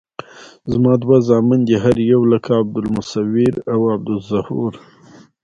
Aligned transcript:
زما 0.71 0.93
دوه 1.03 1.17
زامن 1.27 1.59
دي 1.67 1.75
هر 1.83 1.95
یو 2.11 2.21
لکه 2.31 2.51
عبدالمصویر 2.61 3.53
او 3.73 3.79
عبدالظهور. 3.93 4.73